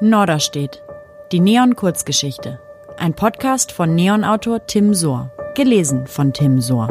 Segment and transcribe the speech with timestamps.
[0.00, 0.82] Norderstedt.
[1.32, 2.60] Die Neon-Kurzgeschichte.
[2.96, 5.32] Ein Podcast von Neon-Autor Tim Sohr.
[5.54, 6.88] Gelesen von Tim Sohr.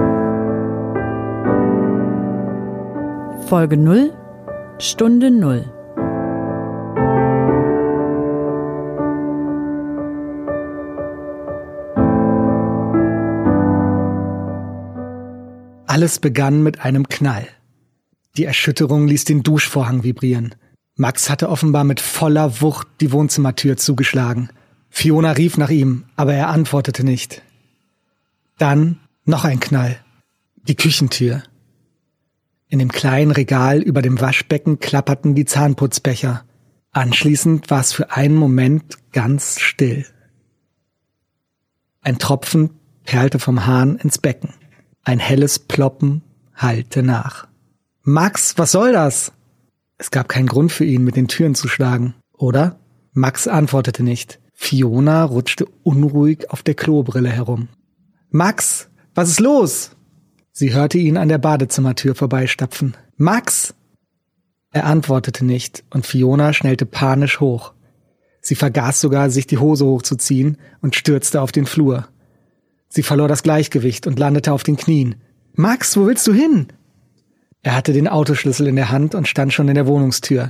[3.48, 4.12] Folge 0.
[4.80, 5.66] Stunde 0.
[15.86, 17.48] Alles begann mit einem Knall.
[18.38, 20.56] Die Erschütterung ließ den Duschvorhang vibrieren.
[20.96, 24.50] Max hatte offenbar mit voller Wucht die Wohnzimmertür zugeschlagen.
[24.90, 27.42] Fiona rief nach ihm, aber er antwortete nicht.
[28.60, 29.98] Dann noch ein Knall.
[30.68, 31.44] Die Küchentür.
[32.68, 36.44] In dem kleinen Regal über dem Waschbecken klapperten die Zahnputzbecher.
[36.92, 40.06] Anschließend war es für einen Moment ganz still.
[42.02, 42.70] Ein Tropfen
[43.04, 44.54] perlte vom Hahn ins Becken.
[45.04, 46.22] Ein helles Ploppen
[46.56, 47.48] hallte nach.
[48.04, 49.32] Max, was soll das?
[49.98, 52.80] Es gab keinen Grund für ihn, mit den Türen zu schlagen, oder?
[53.14, 54.40] Max antwortete nicht.
[54.54, 57.68] Fiona rutschte unruhig auf der Klobrille herum.
[58.30, 59.92] Max, was ist los?
[60.52, 62.96] Sie hörte ihn an der Badezimmertür vorbeistapfen.
[63.18, 63.74] Max!
[64.72, 67.74] Er antwortete nicht, und Fiona schnellte panisch hoch.
[68.42, 72.08] Sie vergaß sogar, sich die Hose hochzuziehen und stürzte auf den Flur.
[72.90, 75.16] Sie verlor das Gleichgewicht und landete auf den Knien.
[75.54, 76.68] Max, wo willst du hin?
[77.64, 80.50] Er hatte den Autoschlüssel in der Hand und stand schon in der Wohnungstür.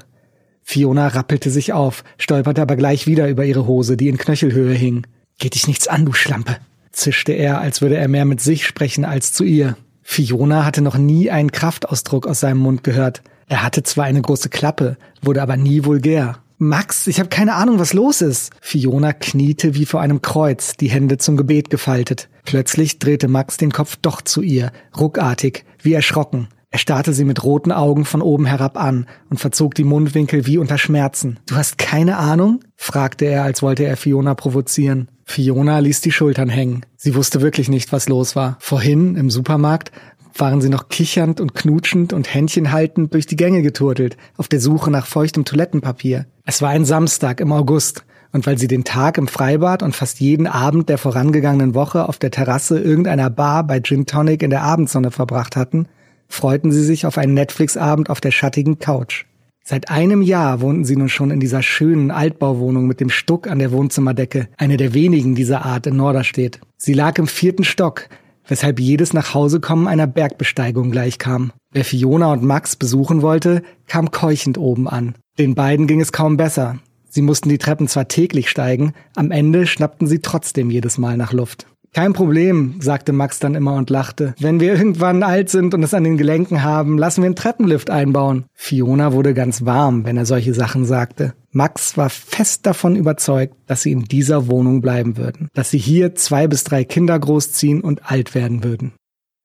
[0.63, 5.05] Fiona rappelte sich auf, stolperte aber gleich wieder über ihre Hose, die in Knöchelhöhe hing.
[5.37, 6.57] Geht dich nichts an, du Schlampe,
[6.91, 9.77] zischte er, als würde er mehr mit sich sprechen als zu ihr.
[10.01, 13.21] Fiona hatte noch nie einen Kraftausdruck aus seinem Mund gehört.
[13.47, 16.39] Er hatte zwar eine große Klappe, wurde aber nie vulgär.
[16.57, 18.51] Max, ich habe keine Ahnung, was los ist.
[18.61, 22.29] Fiona kniete wie vor einem Kreuz, die Hände zum Gebet gefaltet.
[22.45, 26.47] Plötzlich drehte Max den Kopf doch zu ihr, ruckartig, wie erschrocken.
[26.73, 30.57] Er starrte sie mit roten Augen von oben herab an und verzog die Mundwinkel wie
[30.57, 31.37] unter Schmerzen.
[31.45, 32.61] Du hast keine Ahnung?
[32.75, 35.07] fragte er, als wollte er Fiona provozieren.
[35.23, 36.83] Fiona ließ die Schultern hängen.
[36.97, 38.57] Sie wusste wirklich nicht, was los war.
[38.59, 39.91] Vorhin im Supermarkt
[40.35, 44.59] waren sie noch kichernd und knutschend und Händchen haltend durch die Gänge geturtelt, auf der
[44.59, 46.25] Suche nach feuchtem Toilettenpapier.
[46.43, 50.19] Es war ein Samstag im August, und weil sie den Tag im Freibad und fast
[50.19, 54.63] jeden Abend der vorangegangenen Woche auf der Terrasse irgendeiner Bar bei Gin Tonic in der
[54.63, 55.87] Abendsonne verbracht hatten,
[56.33, 59.25] freuten sie sich auf einen Netflix-Abend auf der schattigen Couch.
[59.63, 63.59] Seit einem Jahr wohnten sie nun schon in dieser schönen Altbauwohnung mit dem Stuck an
[63.59, 66.59] der Wohnzimmerdecke, eine der wenigen dieser Art in Norderstedt.
[66.75, 68.09] Sie lag im vierten Stock,
[68.45, 71.53] weshalb jedes Nachhausekommen einer Bergbesteigung gleichkam.
[71.71, 75.15] Wer Fiona und Max besuchen wollte, kam keuchend oben an.
[75.39, 76.79] Den beiden ging es kaum besser.
[77.07, 81.31] Sie mussten die Treppen zwar täglich steigen, am Ende schnappten sie trotzdem jedes Mal nach
[81.31, 81.67] Luft.
[81.93, 84.33] Kein Problem, sagte Max dann immer und lachte.
[84.39, 87.91] Wenn wir irgendwann alt sind und es an den Gelenken haben, lassen wir einen Treppenlift
[87.91, 88.45] einbauen.
[88.55, 91.33] Fiona wurde ganz warm, wenn er solche Sachen sagte.
[91.51, 96.15] Max war fest davon überzeugt, dass sie in dieser Wohnung bleiben würden, dass sie hier
[96.15, 98.93] zwei bis drei Kinder großziehen und alt werden würden.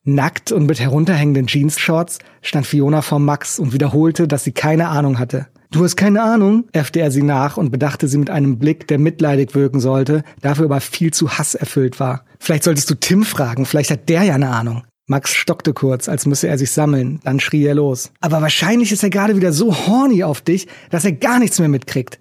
[0.05, 5.19] Nackt und mit herunterhängenden Jeans-Shorts stand Fiona vor Max und wiederholte, dass sie keine Ahnung
[5.19, 5.49] hatte.
[5.71, 8.99] Du hast keine Ahnung, äffte er sie nach und bedachte sie mit einem Blick, der
[8.99, 12.25] mitleidig wirken sollte, dafür aber viel zu hasserfüllt war.
[12.39, 14.85] Vielleicht solltest du Tim fragen, vielleicht hat der ja eine Ahnung.
[15.07, 18.13] Max stockte kurz, als müsse er sich sammeln, dann schrie er los.
[18.21, 21.69] Aber wahrscheinlich ist er gerade wieder so horny auf dich, dass er gar nichts mehr
[21.69, 22.19] mitkriegt.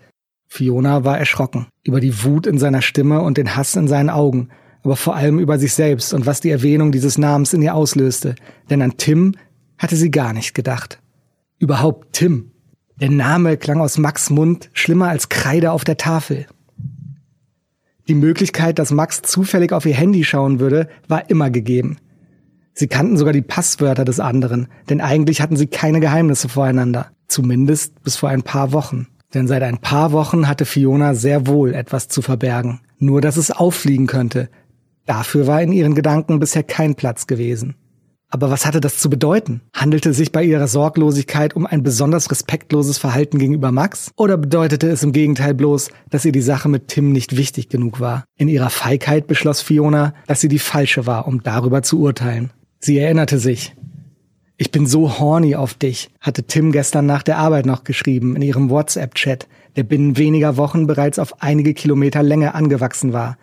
[0.48, 4.50] Fiona war erschrocken über die Wut in seiner Stimme und den Hass in seinen Augen,
[4.84, 8.36] aber vor allem über sich selbst und was die Erwähnung dieses Namens in ihr auslöste,
[8.70, 9.36] denn an Tim
[9.78, 11.02] hatte sie gar nicht gedacht.
[11.60, 12.52] Überhaupt Tim.
[13.00, 16.48] Der Name klang aus Max Mund schlimmer als Kreide auf der Tafel.
[18.08, 21.98] Die Möglichkeit, dass Max zufällig auf ihr Handy schauen würde, war immer gegeben.
[22.74, 27.12] Sie kannten sogar die Passwörter des anderen, denn eigentlich hatten sie keine Geheimnisse voreinander.
[27.28, 29.08] Zumindest bis vor ein paar Wochen.
[29.34, 32.80] Denn seit ein paar Wochen hatte Fiona sehr wohl etwas zu verbergen.
[32.98, 34.50] Nur, dass es auffliegen könnte.
[35.06, 37.76] Dafür war in ihren Gedanken bisher kein Platz gewesen.
[38.30, 39.62] Aber was hatte das zu bedeuten?
[39.74, 44.12] Handelte sich bei ihrer Sorglosigkeit um ein besonders respektloses Verhalten gegenüber Max?
[44.18, 48.02] Oder bedeutete es im Gegenteil bloß, dass ihr die Sache mit Tim nicht wichtig genug
[48.02, 48.26] war?
[48.36, 52.52] In ihrer Feigheit beschloss Fiona, dass sie die Falsche war, um darüber zu urteilen.
[52.80, 53.76] Sie erinnerte sich.
[54.58, 58.42] Ich bin so horny auf dich, hatte Tim gestern nach der Arbeit noch geschrieben in
[58.42, 59.48] ihrem WhatsApp-Chat,
[59.78, 63.38] der binnen weniger Wochen bereits auf einige Kilometer Länge angewachsen war.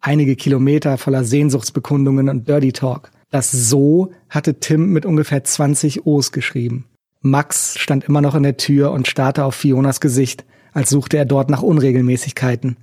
[0.00, 3.10] Einige Kilometer voller Sehnsuchtsbekundungen und Dirty Talk.
[3.34, 6.84] Das So hatte Tim mit ungefähr 20 O's geschrieben.
[7.20, 11.24] Max stand immer noch in der Tür und starrte auf Fionas Gesicht, als suchte er
[11.24, 12.76] dort nach Unregelmäßigkeiten.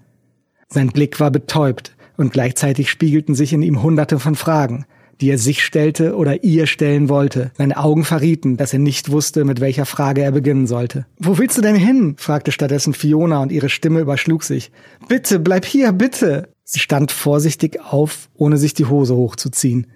[0.68, 4.84] Sein Blick war betäubt und gleichzeitig spiegelten sich in ihm hunderte von Fragen,
[5.22, 7.52] die er sich stellte oder ihr stellen wollte.
[7.58, 11.06] Seine Augen verrieten, dass er nicht wusste, mit welcher Frage er beginnen sollte.
[11.18, 12.16] Wo willst du denn hin?
[12.18, 14.74] fragte stattdessen Fiona und ihre Stimme überschlug sich.
[15.08, 16.50] Bitte, bleib hier, bitte!
[16.66, 19.88] Sie stand vorsichtig auf, ohne sich die Hose hochzuziehen.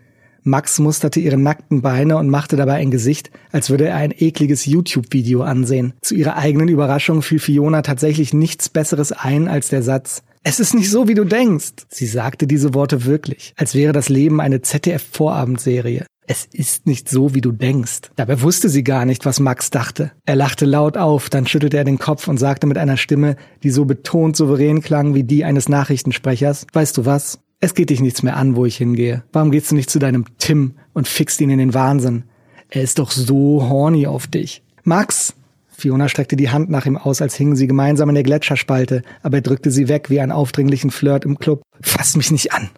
[0.45, 4.65] Max musterte ihre nackten Beine und machte dabei ein Gesicht, als würde er ein ekliges
[4.65, 5.94] YouTube-Video ansehen.
[6.01, 10.75] Zu ihrer eigenen Überraschung fiel Fiona tatsächlich nichts Besseres ein als der Satz, es ist
[10.75, 11.88] nicht so, wie du denkst.
[11.89, 16.06] Sie sagte diese Worte wirklich, als wäre das Leben eine ZDF-Vorabendserie.
[16.27, 18.12] Es ist nicht so, wie du denkst.
[18.15, 20.12] Dabei wusste sie gar nicht, was Max dachte.
[20.24, 23.71] Er lachte laut auf, dann schüttelte er den Kopf und sagte mit einer Stimme, die
[23.71, 27.39] so betont souverän klang wie die eines Nachrichtensprechers, weißt du was?
[27.65, 29.23] Es geht dich nichts mehr an, wo ich hingehe.
[29.33, 32.25] Warum gehst du nicht zu deinem Tim und fixt ihn in den Wahnsinn?
[32.69, 34.62] Er ist doch so horny auf dich.
[34.83, 35.33] Max,
[35.75, 39.38] Fiona streckte die Hand nach ihm aus, als hingen sie gemeinsam in der Gletscherspalte, aber
[39.38, 41.63] er drückte sie weg wie einen aufdringlichen Flirt im Club.
[41.81, 42.69] Fass mich nicht an.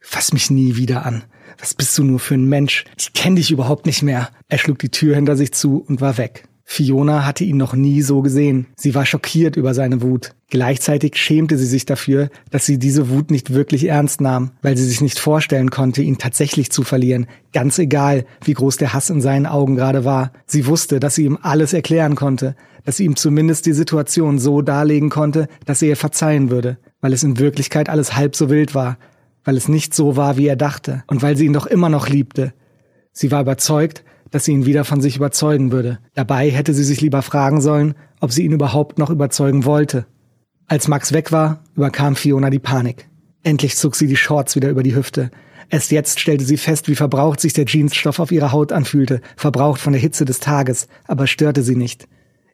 [0.00, 1.24] Fass mich nie wieder an.
[1.58, 2.84] Was bist du nur für ein Mensch?
[2.96, 4.28] Ich kenn dich überhaupt nicht mehr.
[4.46, 6.44] Er schlug die Tür hinter sich zu und war weg.
[6.68, 8.66] Fiona hatte ihn noch nie so gesehen.
[8.76, 10.32] Sie war schockiert über seine Wut.
[10.50, 14.84] Gleichzeitig schämte sie sich dafür, dass sie diese Wut nicht wirklich ernst nahm, weil sie
[14.84, 19.20] sich nicht vorstellen konnte, ihn tatsächlich zu verlieren, ganz egal, wie groß der Hass in
[19.20, 20.32] seinen Augen gerade war.
[20.46, 24.60] Sie wusste, dass sie ihm alles erklären konnte, dass sie ihm zumindest die Situation so
[24.60, 28.74] darlegen konnte, dass er ihr verzeihen würde, weil es in Wirklichkeit alles halb so wild
[28.74, 28.98] war,
[29.44, 32.08] weil es nicht so war, wie er dachte, und weil sie ihn doch immer noch
[32.08, 32.54] liebte.
[33.12, 35.98] Sie war überzeugt, dass sie ihn wieder von sich überzeugen würde.
[36.14, 40.06] Dabei hätte sie sich lieber fragen sollen, ob sie ihn überhaupt noch überzeugen wollte.
[40.66, 43.08] Als Max weg war, überkam Fiona die Panik.
[43.42, 45.30] Endlich zog sie die Shorts wieder über die Hüfte.
[45.68, 49.80] Erst jetzt stellte sie fest, wie verbraucht sich der Jeansstoff auf ihrer Haut anfühlte, verbraucht
[49.80, 52.08] von der Hitze des Tages, aber störte sie nicht.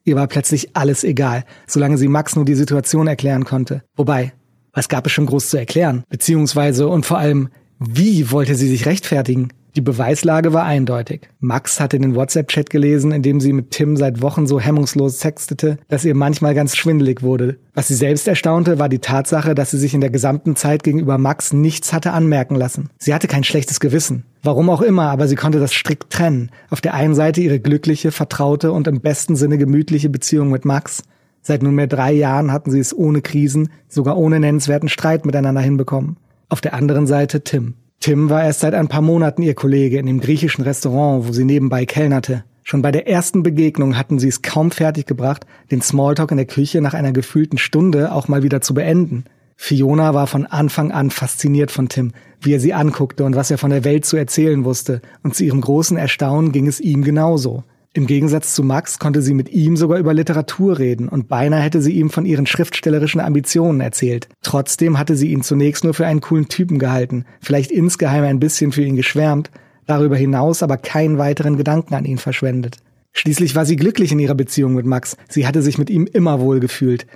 [0.05, 3.83] Ihr war plötzlich alles egal, solange sie Max nur die Situation erklären konnte.
[3.97, 4.33] Wobei,
[4.73, 6.05] was gab es schon groß zu erklären?
[6.09, 9.53] Beziehungsweise und vor allem, wie wollte sie sich rechtfertigen?
[9.75, 11.31] Die Beweislage war eindeutig.
[11.41, 15.79] Max hatte den WhatsApp-Chat gelesen, in dem sie mit Tim seit Wochen so hemmungslos sextete,
[15.89, 17.57] dass ihr manchmal ganz schwindelig wurde.
[17.73, 21.17] Was sie selbst erstaunte, war die Tatsache, dass sie sich in der gesamten Zeit gegenüber
[21.17, 22.91] Max nichts hatte anmerken lassen.
[22.99, 24.25] Sie hatte kein schlechtes Gewissen.
[24.43, 26.51] Warum auch immer, aber sie konnte das strikt trennen.
[26.69, 31.03] Auf der einen Seite ihre glückliche, vertraute und im besten Sinne gemütliche Beziehung mit Max.
[31.41, 36.19] Seit nunmehr drei Jahren hatten sie es ohne Krisen, sogar ohne nennenswerten Streit miteinander hinbekommen.
[36.51, 37.75] Auf der anderen Seite Tim.
[38.03, 41.45] Tim war erst seit ein paar Monaten ihr Kollege in dem griechischen Restaurant, wo sie
[41.45, 42.43] nebenbei kellnerte.
[42.65, 46.81] Schon bei der ersten Begegnung hatten sie es kaum fertiggebracht, den Smalltalk in der Küche
[46.81, 49.23] nach einer gefühlten Stunde auch mal wieder zu beenden.
[49.57, 52.11] Fiona war von Anfang an fasziniert von Tim,
[52.41, 55.45] wie er sie anguckte und was er von der Welt zu erzählen wusste, und zu
[55.45, 57.63] ihrem großen Erstaunen ging es ihm genauso.
[57.95, 61.83] Im Gegensatz zu Max konnte sie mit ihm sogar über Literatur reden und beinahe hätte
[61.83, 64.29] sie ihm von ihren schriftstellerischen Ambitionen erzählt.
[64.41, 68.73] Trotzdem hatte sie ihn zunächst nur für einen coolen Typen gehalten, vielleicht insgeheim ein bisschen
[68.73, 69.51] für ihn geschwärmt,
[69.87, 72.79] darüber hinaus aber keinen weiteren Gedanken an ihn verschwendet.
[73.13, 76.41] Schließlich war sie glücklich in ihrer Beziehung mit Max, sie hatte sich mit ihm immer
[76.41, 77.07] wohl gefühlt.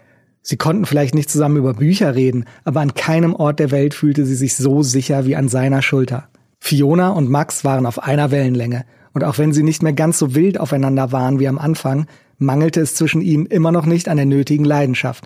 [0.42, 4.26] Sie konnten vielleicht nicht zusammen über Bücher reden, aber an keinem Ort der Welt fühlte
[4.26, 6.28] sie sich so sicher wie an seiner Schulter.
[6.60, 8.84] Fiona und Max waren auf einer Wellenlänge
[9.16, 12.04] und auch wenn sie nicht mehr ganz so wild aufeinander waren wie am Anfang,
[12.36, 15.24] mangelte es zwischen ihnen immer noch nicht an der nötigen Leidenschaft.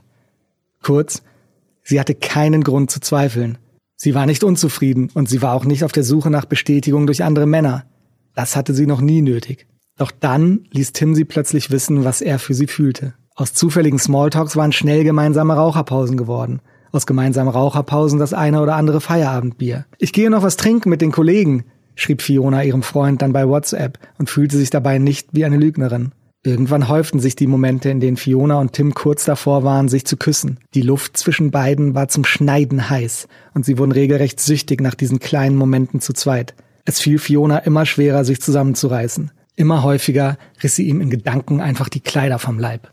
[0.81, 1.25] Kurz,
[1.83, 3.59] sie hatte keinen Grund zu zweifeln.
[3.97, 7.25] Sie war nicht unzufrieden und sie war auch nicht auf der Suche nach Bestätigung durch
[7.25, 7.85] andere Männer.
[8.37, 9.67] Das hatte sie noch nie nötig.
[9.97, 13.15] Doch dann ließ Tim sie plötzlich wissen, was er für sie fühlte.
[13.35, 16.61] Aus zufälligen Smalltalks waren schnell gemeinsame Raucherpausen geworden.
[16.93, 19.87] Aus gemeinsamen Raucherpausen das eine oder andere Feierabendbier.
[19.99, 21.65] Ich gehe noch was trinken mit den Kollegen,
[22.01, 26.13] schrieb Fiona ihrem Freund dann bei WhatsApp und fühlte sich dabei nicht wie eine Lügnerin.
[26.43, 30.17] Irgendwann häuften sich die Momente, in denen Fiona und Tim kurz davor waren, sich zu
[30.17, 30.59] küssen.
[30.73, 35.19] Die Luft zwischen beiden war zum Schneiden heiß und sie wurden regelrecht süchtig nach diesen
[35.19, 36.55] kleinen Momenten zu zweit.
[36.87, 39.31] Es fiel Fiona immer schwerer, sich zusammenzureißen.
[39.55, 42.91] Immer häufiger riss sie ihm in Gedanken einfach die Kleider vom Leib.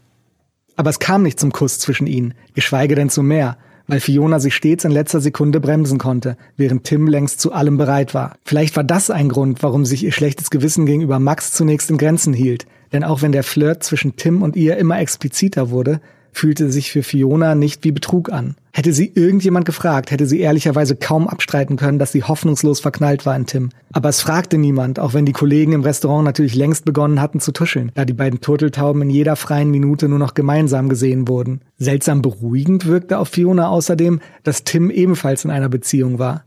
[0.76, 4.56] Aber es kam nicht zum Kuss zwischen ihnen, geschweige denn zu mehr, weil Fiona sich
[4.56, 8.36] stets in letzter Sekunde bremsen konnte, während Tim längst zu allem bereit war.
[8.44, 12.34] Vielleicht war das ein Grund, warum sich ihr schlechtes Gewissen gegenüber Max zunächst in Grenzen
[12.34, 12.66] hielt.
[12.94, 16.00] Denn auch wenn der Flirt zwischen Tim und ihr immer expliziter wurde,
[16.32, 18.56] fühlte sich für Fiona nicht wie Betrug an.
[18.78, 23.36] Hätte sie irgendjemand gefragt, hätte sie ehrlicherweise kaum abstreiten können, dass sie hoffnungslos verknallt war
[23.36, 23.70] in Tim.
[23.92, 27.52] Aber es fragte niemand, auch wenn die Kollegen im Restaurant natürlich längst begonnen hatten zu
[27.52, 31.62] tuscheln, da die beiden Turteltauben in jeder freien Minute nur noch gemeinsam gesehen wurden.
[31.80, 36.44] Seltsam beruhigend wirkte auf Fiona außerdem, dass Tim ebenfalls in einer Beziehung war.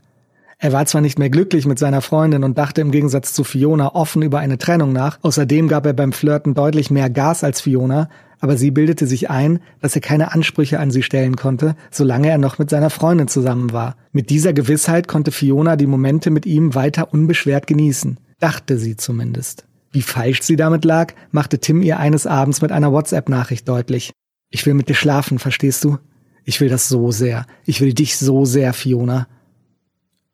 [0.57, 3.93] Er war zwar nicht mehr glücklich mit seiner Freundin und dachte im Gegensatz zu Fiona
[3.93, 8.07] offen über eine Trennung nach, außerdem gab er beim Flirten deutlich mehr Gas als Fiona,
[8.41, 12.39] aber sie bildete sich ein, dass er keine Ansprüche an sie stellen konnte, solange er
[12.39, 13.95] noch mit seiner Freundin zusammen war.
[14.11, 19.65] Mit dieser Gewissheit konnte Fiona die Momente mit ihm weiter unbeschwert genießen, dachte sie zumindest.
[19.91, 24.11] Wie falsch sie damit lag, machte Tim ihr eines Abends mit einer WhatsApp-Nachricht deutlich.
[24.49, 25.99] Ich will mit dir schlafen, verstehst du?
[26.43, 27.45] Ich will das so sehr.
[27.65, 29.27] Ich will dich so sehr, Fiona.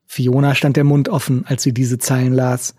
[0.06, 2.74] Fiona stand der Mund offen, als sie diese Zeilen las.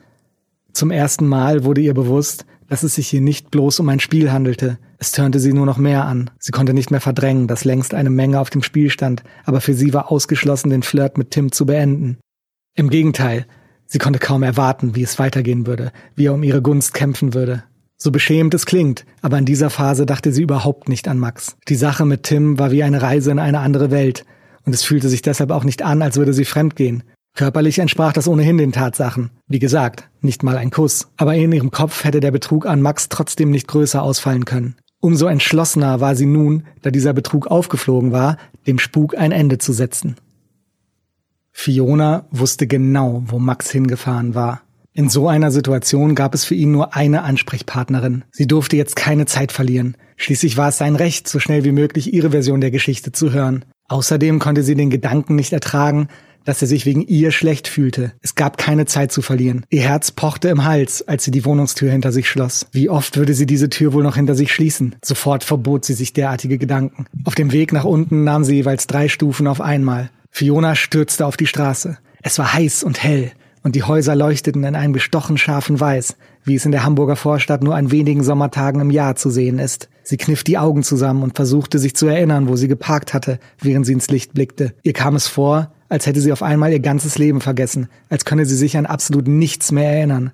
[0.73, 4.31] Zum ersten Mal wurde ihr bewusst, dass es sich hier nicht bloß um ein Spiel
[4.31, 4.79] handelte.
[4.99, 6.31] Es turnte sie nur noch mehr an.
[6.39, 9.75] Sie konnte nicht mehr verdrängen, dass längst eine Menge auf dem Spiel stand, aber für
[9.75, 12.19] sie war ausgeschlossen, den Flirt mit Tim zu beenden.
[12.75, 13.47] Im Gegenteil,
[13.87, 17.65] sie konnte kaum erwarten, wie es weitergehen würde, wie er um ihre Gunst kämpfen würde.
[17.97, 21.57] So beschämend es klingt, aber in dieser Phase dachte sie überhaupt nicht an Max.
[21.69, 24.25] Die Sache mit Tim war wie eine Reise in eine andere Welt,
[24.65, 27.03] und es fühlte sich deshalb auch nicht an, als würde sie fremdgehen.
[27.35, 29.31] Körperlich entsprach das ohnehin den Tatsachen.
[29.47, 31.09] Wie gesagt, nicht mal ein Kuss.
[31.17, 34.77] Aber in ihrem Kopf hätte der Betrug an Max trotzdem nicht größer ausfallen können.
[35.01, 39.73] Umso entschlossener war sie nun, da dieser Betrug aufgeflogen war, dem Spuk ein Ende zu
[39.73, 40.17] setzen.
[41.53, 44.63] Fiona wusste genau, wo Max hingefahren war.
[44.93, 48.25] In so einer Situation gab es für ihn nur eine Ansprechpartnerin.
[48.33, 49.97] Sie durfte jetzt keine Zeit verlieren.
[50.17, 53.65] Schließlich war es sein Recht, so schnell wie möglich ihre Version der Geschichte zu hören.
[53.89, 56.09] Außerdem konnte sie den Gedanken nicht ertragen,
[56.49, 58.13] dass er sich wegen ihr schlecht fühlte.
[58.23, 59.67] Es gab keine Zeit zu verlieren.
[59.69, 62.67] Ihr Herz pochte im Hals, als sie die Wohnungstür hinter sich schloss.
[62.73, 64.97] Wie oft würde sie diese Tür wohl noch hinter sich schließen?
[65.05, 67.05] Sofort verbot sie sich derartige Gedanken.
[67.25, 70.09] Auf dem Weg nach unten nahm sie jeweils drei Stufen auf einmal.
[70.31, 71.99] Fiona stürzte auf die Straße.
[72.23, 76.55] Es war heiß und hell und die Häuser leuchteten in einem bestochen scharfen Weiß, wie
[76.55, 79.91] es in der Hamburger Vorstadt nur an wenigen Sommertagen im Jahr zu sehen ist.
[80.03, 83.85] Sie kniff die Augen zusammen und versuchte sich zu erinnern, wo sie geparkt hatte, während
[83.85, 84.73] sie ins Licht blickte.
[84.83, 88.47] Ihr kam es vor, als hätte sie auf einmal ihr ganzes Leben vergessen, als könne
[88.47, 90.33] sie sich an absolut nichts mehr erinnern.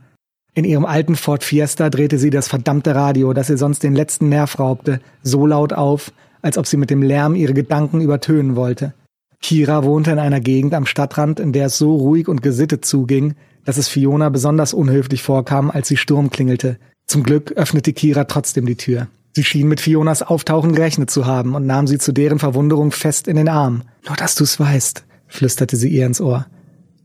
[0.55, 4.29] In ihrem alten Ford Fiesta drehte sie das verdammte Radio, das ihr sonst den letzten
[4.29, 8.95] Nerv raubte, so laut auf, als ob sie mit dem Lärm ihre Gedanken übertönen wollte.
[9.41, 13.35] Kira wohnte in einer Gegend am Stadtrand, in der es so ruhig und gesittet zuging,
[13.65, 16.79] dass es Fiona besonders unhöflich vorkam, als sie Sturm klingelte.
[17.07, 19.09] Zum Glück öffnete Kira trotzdem die Tür.
[19.33, 23.27] Sie schien mit Fionas Auftauchen gerechnet zu haben und nahm sie zu deren Verwunderung fest
[23.27, 23.83] in den Arm.
[24.07, 26.47] Nur dass du's weißt, flüsterte sie ihr ins Ohr.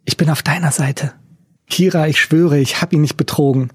[0.05, 1.13] Ich bin auf deiner Seite.
[1.69, 3.69] Kira, ich schwöre, ich hab ihn nicht betrogen.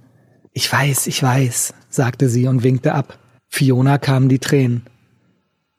[0.53, 3.19] Ich weiß, ich weiß, sagte sie und winkte ab.
[3.49, 4.83] Fiona kamen die Tränen.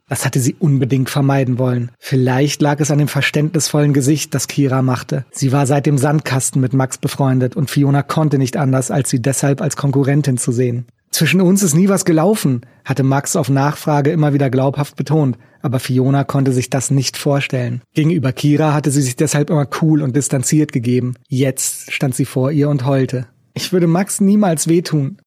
[0.08, 1.90] Das hatte sie unbedingt vermeiden wollen.
[1.98, 5.26] Vielleicht lag es an dem verständnisvollen Gesicht, das Kira machte.
[5.32, 9.22] Sie war seit dem Sandkasten mit Max befreundet und Fiona konnte nicht anders, als sie
[9.22, 10.86] deshalb als Konkurrentin zu sehen.
[11.16, 15.80] Zwischen uns ist nie was gelaufen, hatte Max auf Nachfrage immer wieder glaubhaft betont, aber
[15.80, 17.82] Fiona konnte sich das nicht vorstellen.
[17.94, 21.16] Gegenüber Kira hatte sie sich deshalb immer cool und distanziert gegeben.
[21.30, 23.28] Jetzt stand sie vor ihr und heulte.
[23.54, 25.20] Ich würde Max niemals wehtun.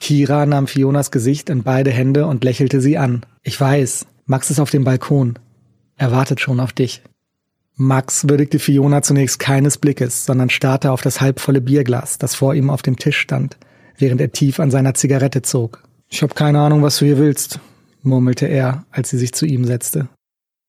[0.00, 3.26] Kira nahm Fionas Gesicht in beide Hände und lächelte sie an.
[3.42, 5.38] Ich weiß, Max ist auf dem Balkon.
[5.98, 7.02] Er wartet schon auf dich.
[7.76, 12.70] Max würdigte Fiona zunächst keines Blickes, sondern starrte auf das halbvolle Bierglas, das vor ihm
[12.70, 13.58] auf dem Tisch stand
[13.98, 15.82] während er tief an seiner Zigarette zog.
[16.08, 17.60] Ich hab keine Ahnung, was du hier willst,
[18.02, 20.08] murmelte er, als sie sich zu ihm setzte.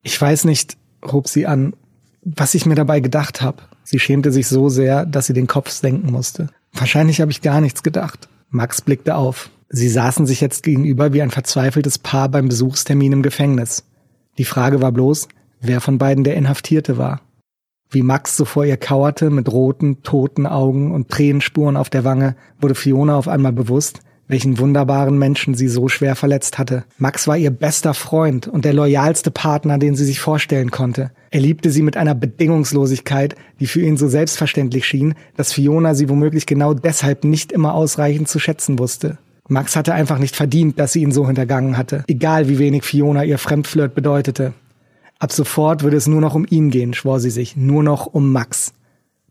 [0.03, 1.73] Ich weiß nicht, hob sie an,
[2.21, 3.63] was ich mir dabei gedacht habe.
[3.83, 6.49] Sie schämte sich so sehr, dass sie den Kopf senken musste.
[6.73, 8.29] Wahrscheinlich habe ich gar nichts gedacht.
[8.49, 9.49] Max blickte auf.
[9.69, 13.83] Sie saßen sich jetzt gegenüber wie ein verzweifeltes Paar beim Besuchstermin im Gefängnis.
[14.37, 15.27] Die Frage war bloß,
[15.61, 17.21] wer von beiden der Inhaftierte war.
[17.91, 22.35] Wie Max so vor ihr kauerte, mit roten, toten Augen und Tränenspuren auf der Wange,
[22.61, 26.83] wurde Fiona auf einmal bewusst, welchen wunderbaren Menschen sie so schwer verletzt hatte.
[26.99, 31.09] Max war ihr bester Freund und der loyalste Partner, den sie sich vorstellen konnte.
[31.31, 36.09] Er liebte sie mit einer Bedingungslosigkeit, die für ihn so selbstverständlich schien, dass Fiona sie
[36.09, 39.17] womöglich genau deshalb nicht immer ausreichend zu schätzen wusste.
[39.47, 43.23] Max hatte einfach nicht verdient, dass sie ihn so hintergangen hatte, egal wie wenig Fiona
[43.23, 44.53] ihr Fremdflirt bedeutete.
[45.19, 48.31] Ab sofort würde es nur noch um ihn gehen, schwor sie sich, nur noch um
[48.31, 48.73] Max.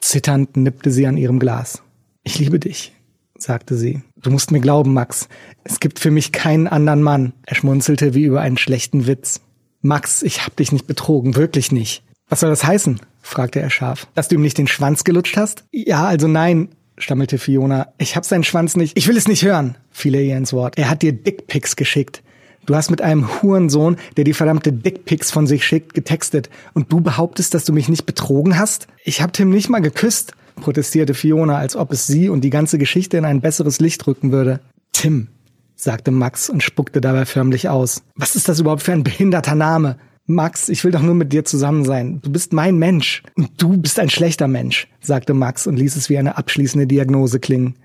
[0.01, 1.83] Zitternd nippte sie an ihrem Glas.
[2.23, 2.93] Ich liebe dich,
[3.39, 4.03] sagte sie.
[4.17, 5.29] Du musst mir glauben, Max.
[5.65, 7.33] Es gibt für mich keinen anderen Mann.
[7.47, 9.41] Er schmunzelte wie über einen schlechten Witz.
[9.81, 12.03] Max, ich hab dich nicht betrogen, wirklich nicht.
[12.29, 13.01] Was soll das heißen?
[13.23, 14.09] fragte er scharf.
[14.15, 15.65] Dass du ihm nicht den Schwanz gelutscht hast?
[15.73, 16.69] Ja, also nein,
[16.99, 17.93] stammelte Fiona.
[17.97, 18.99] Ich hab seinen Schwanz nicht.
[18.99, 20.77] Ich will es nicht hören, fiel er ihr ins Wort.
[20.77, 22.23] Er hat dir Dickpics geschickt.
[22.69, 27.01] Du hast mit einem Hurensohn, der die verdammte Dickpics von sich schickt, getextet und du
[27.01, 28.89] behauptest, dass du mich nicht betrogen hast?
[29.05, 32.77] Ich hab Tim nicht mal geküsst, protestierte Fiona, als ob es sie und die ganze
[32.77, 34.61] Geschichte in ein besseres Licht rücken würde.
[34.93, 35.29] Tim,
[35.77, 38.03] sagte Max und spuckte dabei förmlich aus.
[38.17, 39.97] Was ist das überhaupt für ein behinderter Name?
[40.27, 42.21] Max, ich will doch nur mit dir zusammen sein.
[42.21, 43.23] Du bist mein Mensch.
[43.35, 47.41] Und du bist ein schlechter Mensch, sagte Max und ließ es wie eine abschließende Diagnose
[47.41, 47.77] klingen.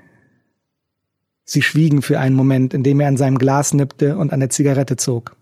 [1.46, 4.96] Sie schwiegen für einen Moment, indem er an seinem Glas nippte und an der Zigarette
[4.96, 5.36] zog.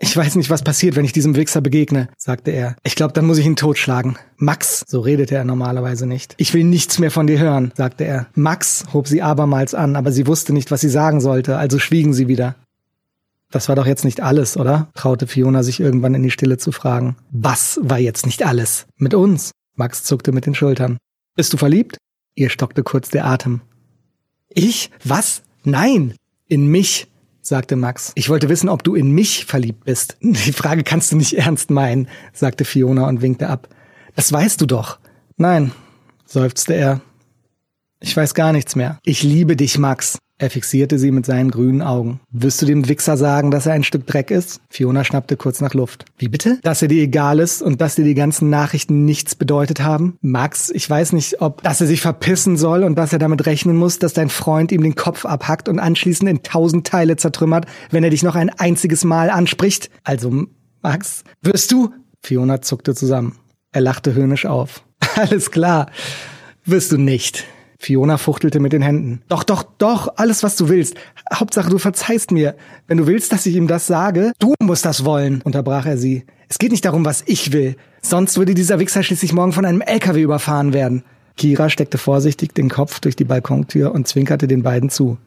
[0.00, 2.76] Ich weiß nicht, was passiert, wenn ich diesem Wichser begegne, sagte er.
[2.84, 4.16] Ich glaube, dann muss ich ihn totschlagen.
[4.36, 6.34] Max, so redete er normalerweise nicht.
[6.38, 8.26] Ich will nichts mehr von dir hören, sagte er.
[8.34, 12.14] Max hob sie abermals an, aber sie wusste nicht, was sie sagen sollte, also schwiegen
[12.14, 12.56] sie wieder.
[13.50, 14.88] Das war doch jetzt nicht alles, oder?
[14.94, 17.16] traute Fiona sich irgendwann in die Stille zu fragen.
[17.30, 18.86] Was war jetzt nicht alles?
[18.96, 19.52] Mit uns?
[19.76, 20.96] Max zuckte mit den Schultern.
[21.36, 21.98] Bist du verliebt?
[22.34, 23.60] Ihr stockte kurz der Atem.
[24.54, 24.90] Ich?
[25.02, 25.42] Was?
[25.64, 26.14] Nein!
[26.46, 27.08] In mich,
[27.40, 28.12] sagte Max.
[28.14, 30.16] Ich wollte wissen, ob du in mich verliebt bist.
[30.20, 33.68] Die Frage kannst du nicht ernst meinen, sagte Fiona und winkte ab.
[34.14, 34.98] Das weißt du doch.
[35.36, 35.72] Nein,
[36.24, 37.00] seufzte er.
[38.00, 38.98] Ich weiß gar nichts mehr.
[39.04, 40.18] Ich liebe dich, Max.
[40.36, 42.18] Er fixierte sie mit seinen grünen Augen.
[42.32, 44.60] Wirst du dem Wichser sagen, dass er ein Stück Dreck ist?
[44.68, 46.06] Fiona schnappte kurz nach Luft.
[46.18, 46.58] Wie bitte?
[46.62, 50.18] Dass er dir egal ist und dass dir die ganzen Nachrichten nichts bedeutet haben?
[50.22, 53.76] Max, ich weiß nicht, ob, dass er sich verpissen soll und dass er damit rechnen
[53.76, 58.02] muss, dass dein Freund ihm den Kopf abhackt und anschließend in tausend Teile zertrümmert, wenn
[58.02, 59.88] er dich noch ein einziges Mal anspricht.
[60.02, 60.46] Also,
[60.82, 61.90] Max, wirst du?
[62.24, 63.38] Fiona zuckte zusammen.
[63.70, 64.82] Er lachte höhnisch auf.
[65.14, 65.90] Alles klar.
[66.64, 67.44] Wirst du nicht.
[67.84, 69.22] Fiona fuchtelte mit den Händen.
[69.28, 70.96] Doch, doch, doch, alles, was du willst.
[71.32, 72.54] Hauptsache, du verzeihst mir.
[72.86, 76.24] Wenn du willst, dass ich ihm das sage, du musst das wollen, unterbrach er sie.
[76.48, 77.76] Es geht nicht darum, was ich will.
[78.00, 81.04] Sonst würde dieser Wichser schließlich morgen von einem LKW überfahren werden.
[81.36, 85.18] Kira steckte vorsichtig den Kopf durch die Balkontür und zwinkerte den beiden zu.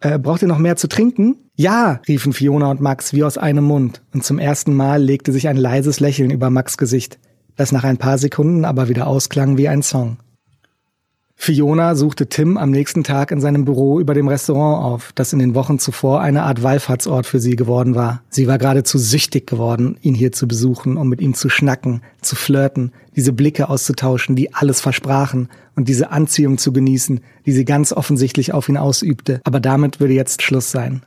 [0.00, 1.36] Äh, braucht ihr noch mehr zu trinken?
[1.56, 5.48] Ja, riefen Fiona und Max wie aus einem Mund, und zum ersten Mal legte sich
[5.48, 7.18] ein leises Lächeln über Max Gesicht,
[7.56, 10.18] das nach ein paar Sekunden aber wieder ausklang wie ein Song.
[11.38, 15.38] Fiona suchte Tim am nächsten Tag in seinem Büro über dem Restaurant auf, das in
[15.38, 18.22] den Wochen zuvor eine Art Wallfahrtsort für sie geworden war.
[18.30, 22.34] Sie war geradezu süchtig geworden, ihn hier zu besuchen, um mit ihm zu schnacken, zu
[22.36, 27.92] flirten, diese Blicke auszutauschen, die alles versprachen und diese Anziehung zu genießen, die sie ganz
[27.92, 29.40] offensichtlich auf ihn ausübte.
[29.44, 31.04] Aber damit würde jetzt Schluss sein.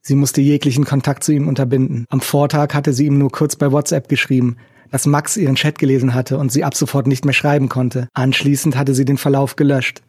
[0.00, 2.06] Sie musste jeglichen Kontakt zu ihm unterbinden.
[2.08, 4.56] Am Vortag hatte sie ihm nur kurz bei WhatsApp geschrieben,
[4.90, 8.08] dass Max ihren Chat gelesen hatte und sie ab sofort nicht mehr schreiben konnte.
[8.14, 10.02] Anschließend hatte sie den Verlauf gelöscht.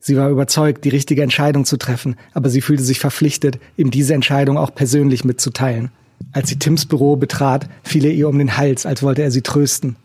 [0.00, 4.14] Sie war überzeugt, die richtige Entscheidung zu treffen, aber sie fühlte sich verpflichtet, ihm diese
[4.14, 5.90] Entscheidung auch persönlich mitzuteilen.
[6.32, 9.42] Als sie Tims Büro betrat, fiel er ihr um den Hals, als wollte er sie
[9.42, 9.96] trösten.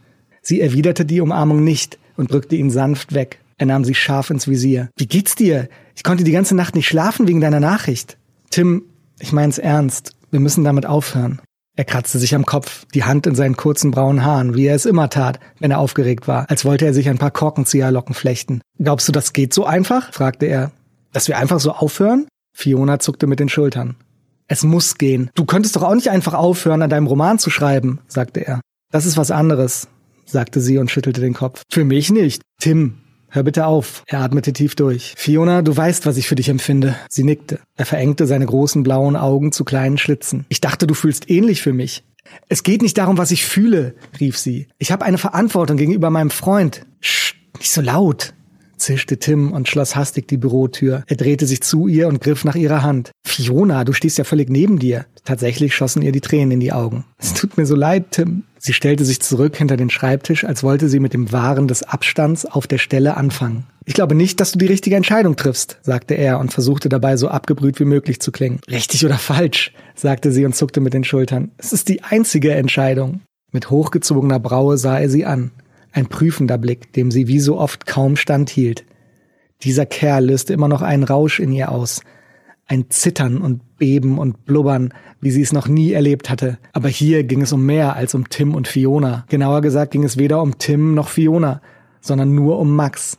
[0.41, 3.39] Sie erwiderte die Umarmung nicht und drückte ihn sanft weg.
[3.57, 4.89] Er nahm sie scharf ins Visier.
[4.97, 5.69] Wie geht's dir?
[5.95, 8.17] Ich konnte die ganze Nacht nicht schlafen wegen deiner Nachricht.
[8.49, 8.83] Tim,
[9.19, 10.13] ich mein's ernst.
[10.31, 11.41] Wir müssen damit aufhören.
[11.77, 14.85] Er kratzte sich am Kopf, die Hand in seinen kurzen braunen Haaren, wie er es
[14.85, 18.61] immer tat, wenn er aufgeregt war, als wollte er sich ein paar Korkenzieherlocken flechten.
[18.77, 20.13] Glaubst du, das geht so einfach?
[20.13, 20.71] fragte er.
[21.13, 22.27] Dass wir einfach so aufhören?
[22.53, 23.95] Fiona zuckte mit den Schultern.
[24.47, 25.29] Es muss gehen.
[25.33, 28.59] Du könntest doch auch nicht einfach aufhören, an deinem Roman zu schreiben, sagte er.
[28.91, 29.87] Das ist was anderes,
[30.25, 31.61] sagte sie und schüttelte den Kopf.
[31.71, 32.41] Für mich nicht.
[32.59, 32.97] Tim,
[33.31, 34.03] Hör bitte auf.
[34.07, 35.13] Er atmete tief durch.
[35.17, 36.95] Fiona, du weißt, was ich für dich empfinde.
[37.09, 37.59] Sie nickte.
[37.77, 40.45] Er verengte seine großen blauen Augen zu kleinen Schlitzen.
[40.49, 42.03] Ich dachte, du fühlst ähnlich für mich.
[42.49, 44.67] Es geht nicht darum, was ich fühle, rief sie.
[44.77, 46.85] Ich habe eine Verantwortung gegenüber meinem Freund.
[46.99, 48.33] Sch, nicht so laut
[48.81, 51.03] zischte Tim und schloss hastig die Bürotür.
[51.07, 53.11] Er drehte sich zu ihr und griff nach ihrer Hand.
[53.23, 55.05] Fiona, du stehst ja völlig neben dir.
[55.23, 57.05] Tatsächlich schossen ihr die Tränen in die Augen.
[57.17, 58.43] Es tut mir so leid, Tim.
[58.63, 62.45] Sie stellte sich zurück hinter den Schreibtisch, als wollte sie mit dem Wahren des Abstands
[62.45, 63.65] auf der Stelle anfangen.
[63.85, 67.27] Ich glaube nicht, dass du die richtige Entscheidung triffst, sagte er und versuchte dabei so
[67.27, 68.61] abgebrüht wie möglich zu klingen.
[68.69, 71.49] Richtig oder falsch, sagte sie und zuckte mit den Schultern.
[71.57, 73.21] Es ist die einzige Entscheidung.
[73.51, 75.49] Mit hochgezogener Braue sah er sie an
[75.91, 78.85] ein prüfender Blick, dem sie wie so oft kaum standhielt.
[79.63, 82.01] Dieser Kerl löste immer noch einen Rausch in ihr aus,
[82.67, 86.57] ein Zittern und Beben und Blubbern, wie sie es noch nie erlebt hatte.
[86.73, 89.25] Aber hier ging es um mehr als um Tim und Fiona.
[89.29, 91.61] Genauer gesagt ging es weder um Tim noch Fiona,
[91.99, 93.17] sondern nur um Max.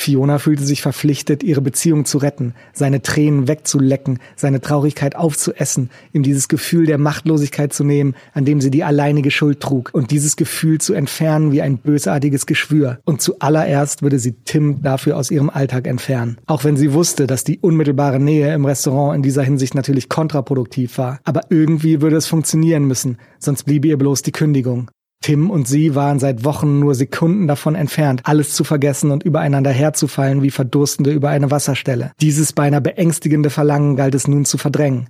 [0.00, 6.22] Fiona fühlte sich verpflichtet, ihre Beziehung zu retten, seine Tränen wegzulecken, seine Traurigkeit aufzuessen, ihm
[6.22, 10.36] dieses Gefühl der Machtlosigkeit zu nehmen, an dem sie die alleinige Schuld trug, und dieses
[10.36, 13.00] Gefühl zu entfernen wie ein bösartiges Geschwür.
[13.04, 16.38] Und zuallererst würde sie Tim dafür aus ihrem Alltag entfernen.
[16.46, 20.98] Auch wenn sie wusste, dass die unmittelbare Nähe im Restaurant in dieser Hinsicht natürlich kontraproduktiv
[20.98, 21.18] war.
[21.24, 24.90] Aber irgendwie würde es funktionieren müssen, sonst bliebe ihr bloß die Kündigung.
[25.20, 29.70] Tim und sie waren seit Wochen nur Sekunden davon entfernt, alles zu vergessen und übereinander
[29.70, 32.12] herzufallen wie Verdurstende über eine Wasserstelle.
[32.20, 35.08] Dieses beinahe beängstigende Verlangen galt es nun zu verdrängen.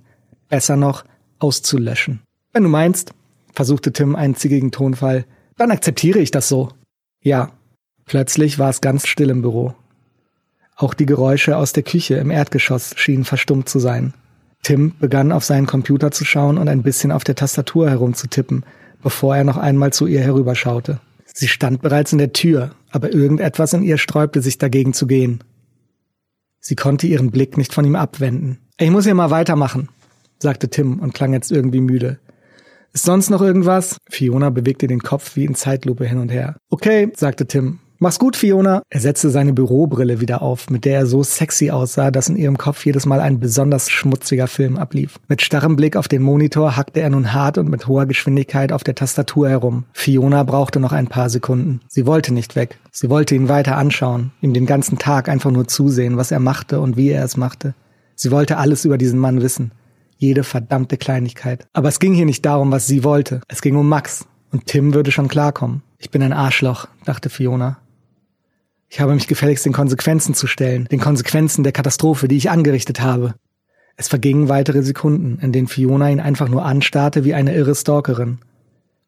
[0.49, 1.05] Besser noch,
[1.37, 2.21] auszulöschen.
[2.53, 3.13] Wenn du meinst,
[3.53, 5.25] versuchte Tim einen zickigen Tonfall,
[5.57, 6.69] dann akzeptiere ich das so.
[7.21, 7.51] Ja.
[8.05, 9.75] Plötzlich war es ganz still im Büro.
[10.75, 14.13] Auch die Geräusche aus der Küche im Erdgeschoss schienen verstummt zu sein.
[14.63, 18.63] Tim begann auf seinen Computer zu schauen und ein bisschen auf der Tastatur herumzutippen,
[19.01, 20.99] bevor er noch einmal zu ihr herüberschaute.
[21.33, 25.43] Sie stand bereits in der Tür, aber irgendetwas in ihr sträubte sich dagegen zu gehen.
[26.59, 28.59] Sie konnte ihren Blick nicht von ihm abwenden.
[28.77, 29.89] Ich muss hier mal weitermachen,
[30.39, 32.19] sagte Tim und klang jetzt irgendwie müde.
[32.93, 33.97] Ist sonst noch irgendwas?
[34.09, 36.57] Fiona bewegte den Kopf wie in Zeitlupe hin und her.
[36.69, 37.79] Okay, sagte Tim.
[38.01, 38.81] Mach's gut, Fiona.
[38.89, 42.57] Er setzte seine Bürobrille wieder auf, mit der er so sexy aussah, dass in ihrem
[42.57, 45.19] Kopf jedes Mal ein besonders schmutziger Film ablief.
[45.27, 48.85] Mit starrem Blick auf den Monitor hackte er nun hart und mit hoher Geschwindigkeit auf
[48.85, 49.83] der Tastatur herum.
[49.91, 51.81] Fiona brauchte noch ein paar Sekunden.
[51.89, 52.77] Sie wollte nicht weg.
[52.89, 56.79] Sie wollte ihn weiter anschauen, ihm den ganzen Tag einfach nur zusehen, was er machte
[56.79, 57.73] und wie er es machte.
[58.15, 59.73] Sie wollte alles über diesen Mann wissen.
[60.15, 61.67] Jede verdammte Kleinigkeit.
[61.73, 63.41] Aber es ging hier nicht darum, was sie wollte.
[63.49, 64.25] Es ging um Max.
[64.53, 65.83] Und Tim würde schon klarkommen.
[65.97, 67.77] Ich bin ein Arschloch, dachte Fiona.
[68.89, 73.01] Ich habe mich gefälligst den Konsequenzen zu stellen, den Konsequenzen der Katastrophe, die ich angerichtet
[73.01, 73.35] habe.
[73.95, 78.39] Es vergingen weitere Sekunden, in denen Fiona ihn einfach nur anstarrte wie eine irre Stalkerin.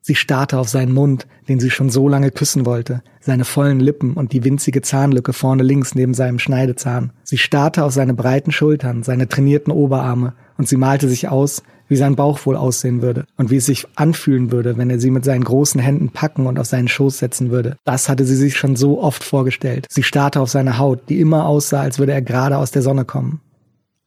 [0.01, 4.13] Sie starrte auf seinen Mund, den sie schon so lange küssen wollte, seine vollen Lippen
[4.13, 7.13] und die winzige Zahnlücke vorne links neben seinem Schneidezahn.
[7.23, 11.97] Sie starrte auf seine breiten Schultern, seine trainierten Oberarme, und sie malte sich aus, wie
[11.97, 15.25] sein Bauch wohl aussehen würde und wie es sich anfühlen würde, wenn er sie mit
[15.25, 17.75] seinen großen Händen packen und auf seinen Schoß setzen würde.
[17.83, 19.87] Das hatte sie sich schon so oft vorgestellt.
[19.89, 23.05] Sie starrte auf seine Haut, die immer aussah, als würde er gerade aus der Sonne
[23.05, 23.41] kommen.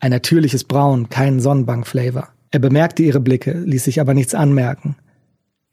[0.01, 2.29] Ein natürliches Braun, kein Sonnenbankflavor.
[2.51, 4.97] Er bemerkte ihre Blicke, ließ sich aber nichts anmerken.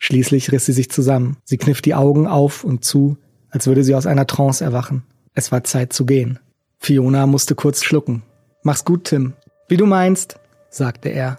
[0.03, 1.37] Schließlich riss sie sich zusammen.
[1.43, 3.17] Sie kniff die Augen auf und zu,
[3.51, 5.03] als würde sie aus einer Trance erwachen.
[5.35, 6.39] Es war Zeit zu gehen.
[6.79, 8.23] Fiona musste kurz schlucken.
[8.63, 9.33] Mach's gut, Tim.
[9.67, 10.39] Wie du meinst,
[10.71, 11.37] sagte er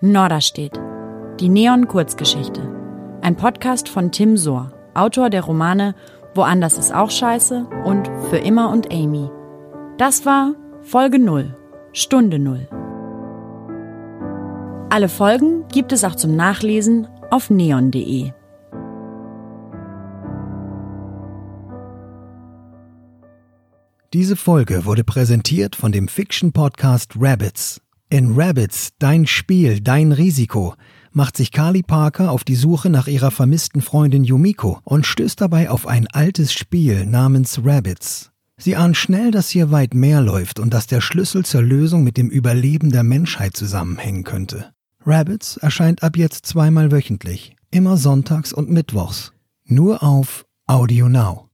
[0.00, 0.80] Norderstedt.
[1.38, 2.62] Die Neon-Kurzgeschichte.
[3.20, 5.94] Ein Podcast von Tim Sohr, Autor der Romane
[6.34, 9.28] Woanders ist auch scheiße und Für immer und Amy.
[9.98, 11.54] Das war Folge 0,
[11.92, 12.68] Stunde 0.
[14.88, 18.30] Alle Folgen gibt es auch zum Nachlesen auf neon.de.
[24.12, 30.74] Diese Folge wurde präsentiert von dem Fiction-Podcast Rabbits in Rabbits, dein Spiel, dein Risiko,
[31.10, 35.68] macht sich Carly Parker auf die Suche nach ihrer vermissten Freundin Yumiko und stößt dabei
[35.68, 38.30] auf ein altes Spiel namens Rabbits.
[38.56, 42.16] Sie ahnt schnell, dass hier weit mehr läuft und dass der Schlüssel zur Lösung mit
[42.16, 44.72] dem Überleben der Menschheit zusammenhängen könnte.
[45.06, 49.32] Rabbits erscheint ab jetzt zweimal wöchentlich, immer sonntags und mittwochs,
[49.64, 51.50] nur auf Audio Now.